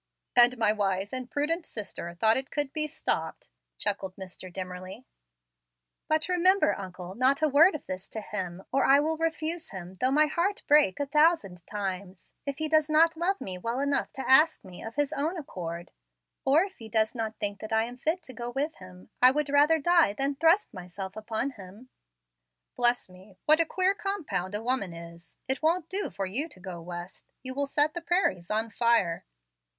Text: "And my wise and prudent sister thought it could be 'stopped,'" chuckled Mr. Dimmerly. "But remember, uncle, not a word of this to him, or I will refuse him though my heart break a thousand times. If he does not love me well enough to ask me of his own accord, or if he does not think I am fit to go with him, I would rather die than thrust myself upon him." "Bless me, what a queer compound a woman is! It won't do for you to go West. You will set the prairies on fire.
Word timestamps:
"And 0.35 0.57
my 0.57 0.73
wise 0.73 1.13
and 1.13 1.29
prudent 1.29 1.63
sister 1.67 2.15
thought 2.15 2.35
it 2.35 2.49
could 2.49 2.73
be 2.73 2.87
'stopped,'" 2.87 3.49
chuckled 3.77 4.15
Mr. 4.15 4.51
Dimmerly. 4.51 5.05
"But 6.07 6.27
remember, 6.27 6.75
uncle, 6.75 7.13
not 7.13 7.43
a 7.43 7.47
word 7.47 7.75
of 7.75 7.85
this 7.85 8.07
to 8.07 8.19
him, 8.21 8.63
or 8.71 8.83
I 8.83 8.99
will 8.99 9.15
refuse 9.15 9.69
him 9.69 9.97
though 10.01 10.09
my 10.09 10.25
heart 10.25 10.63
break 10.65 10.99
a 10.99 11.05
thousand 11.05 11.67
times. 11.67 12.33
If 12.47 12.57
he 12.57 12.67
does 12.67 12.89
not 12.89 13.15
love 13.15 13.39
me 13.39 13.59
well 13.59 13.79
enough 13.79 14.11
to 14.13 14.27
ask 14.27 14.65
me 14.65 14.83
of 14.83 14.95
his 14.95 15.13
own 15.13 15.37
accord, 15.37 15.91
or 16.45 16.63
if 16.63 16.79
he 16.79 16.89
does 16.89 17.13
not 17.13 17.35
think 17.37 17.59
I 17.71 17.83
am 17.83 17.95
fit 17.95 18.23
to 18.23 18.33
go 18.33 18.49
with 18.49 18.73
him, 18.77 19.11
I 19.21 19.29
would 19.29 19.49
rather 19.51 19.77
die 19.77 20.13
than 20.13 20.33
thrust 20.33 20.73
myself 20.73 21.15
upon 21.15 21.51
him." 21.51 21.89
"Bless 22.75 23.07
me, 23.07 23.37
what 23.45 23.59
a 23.59 23.67
queer 23.67 23.93
compound 23.93 24.55
a 24.55 24.63
woman 24.63 24.93
is! 24.93 25.37
It 25.47 25.61
won't 25.61 25.89
do 25.89 26.09
for 26.09 26.25
you 26.25 26.49
to 26.49 26.59
go 26.59 26.81
West. 26.81 27.31
You 27.43 27.53
will 27.53 27.67
set 27.67 27.93
the 27.93 28.01
prairies 28.01 28.49
on 28.49 28.71
fire. 28.71 29.25